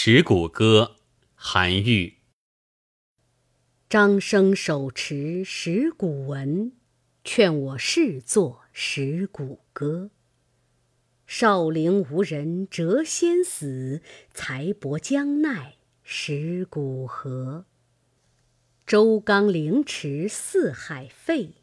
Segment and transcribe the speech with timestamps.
[0.00, 0.94] 石鼓歌，
[1.34, 2.18] 韩愈。
[3.90, 6.70] 张生手持石鼓文，
[7.24, 10.10] 劝我试作石鼓歌。
[11.26, 14.00] 少陵无人谪仙死，
[14.32, 17.64] 才薄将奈石鼓何？
[18.86, 21.54] 周纲凌迟四海废，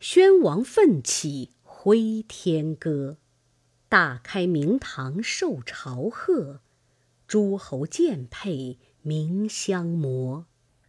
[0.00, 3.18] 宣王奋起挥天歌。
[3.90, 6.62] 大开明堂受朝贺，
[7.32, 10.44] 诸侯剑佩鸣相摩。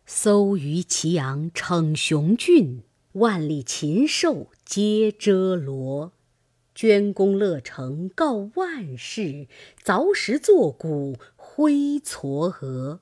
[0.06, 2.82] 搜于祁阳逞雄峻，
[3.14, 6.12] 万里禽兽皆遮罗。
[6.76, 9.48] 捐功乐成告万世，
[9.86, 13.00] 凿石作鼓挥嵯峨。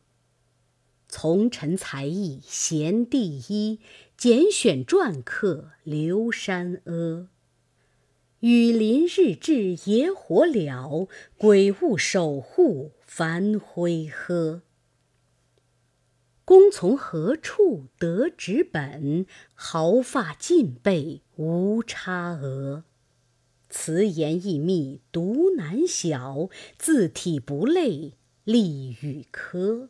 [1.07, 3.79] 从臣才艺贤第一，
[4.15, 7.27] 拣选篆刻留山阿。
[8.41, 14.61] 雨淋日至野火燎，鬼物守护樊辉呵。
[16.45, 19.25] 公从何处得纸本？
[19.53, 22.85] 毫发尽备无差额。
[23.69, 28.13] 词言意密读难晓，字体不类
[28.45, 29.89] 隶与科。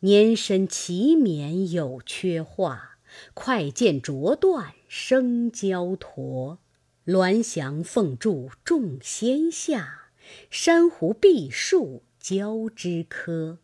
[0.00, 2.98] 年深其勉有缺画，
[3.32, 6.58] 快见着断生交陀。
[7.06, 10.10] 鸾翔凤柱众仙下，
[10.50, 13.58] 珊瑚碧树交枝柯。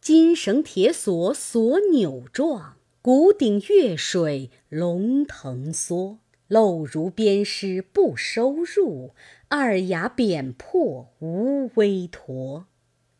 [0.00, 6.20] 金绳铁锁锁扭状，鼓鼎月水龙腾缩。
[6.48, 9.10] 漏如鞭尸不收入，
[9.48, 12.64] 二牙扁破无微驼。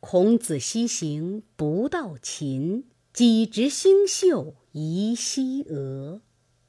[0.00, 6.22] 孔子西行不到秦，几直星宿移西娥。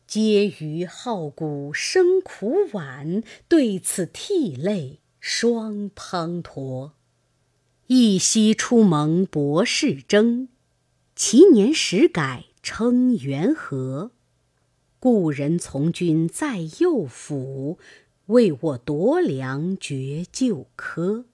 [0.06, 6.91] 嗟余好古生苦晚，对此涕泪双滂沱。
[7.89, 10.49] 一夕出蒙博士征，
[11.16, 14.11] 其年始改称元和。
[14.99, 17.79] 故人从军在右府，
[18.25, 21.28] 为我夺粮绝旧科。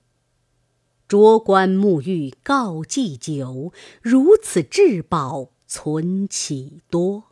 [1.07, 3.73] 卓观沐浴告祭酒，
[4.03, 7.23] 如此至宝存岂多？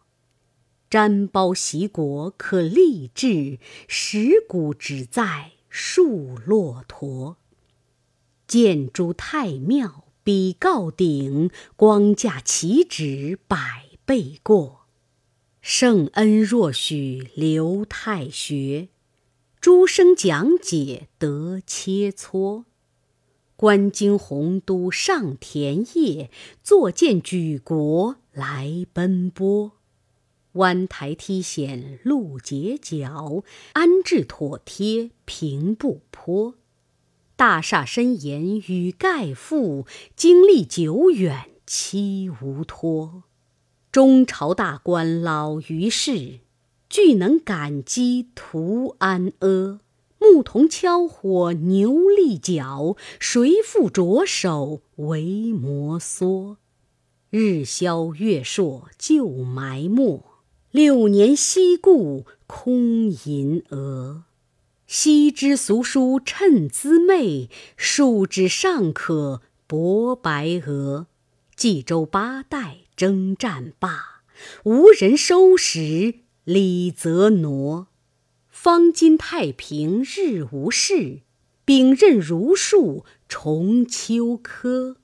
[0.89, 7.37] 瞻褒席国可立志，石鼓只在树骆驼。
[8.51, 14.87] 见诸太庙比告鼎，光价岂止百倍过？
[15.61, 18.89] 圣恩若许留太学，
[19.61, 22.65] 诸生讲解得切磋。
[23.55, 26.29] 观经洪都上田野，
[26.61, 29.71] 坐见举国来奔波。
[30.53, 36.55] 湾台梯险路结角，安置妥帖平步坡。
[37.41, 43.23] 大厦深严与盖覆，经历久远期无托。
[43.91, 46.41] 中朝大官老于世，
[46.87, 49.79] 俱能感激图安阿。
[50.19, 56.57] 牧童敲火牛立角，谁复着手为摩挲？
[57.31, 60.23] 日消月朔旧埋没，
[60.69, 64.25] 六年西顾空吟额。
[64.93, 71.07] 昔之俗书趁滋味，数纸尚可博白鹅。
[71.55, 72.79] 冀州八代。
[72.97, 74.21] 征战罢，
[74.65, 77.87] 无人收拾李泽挪。
[78.49, 81.21] 方今太平日无事，
[81.63, 84.97] 秉任儒术重秋柯。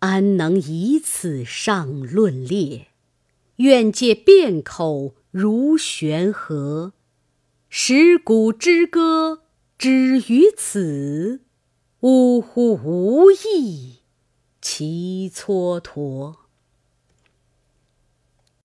[0.00, 2.88] 安能以此上论列？
[3.56, 6.94] 愿借辩口如悬河。
[7.72, 9.44] 石鼓之歌
[9.78, 11.42] 止于此，
[12.00, 14.00] 呜呼无益
[14.60, 16.39] 其蹉跎。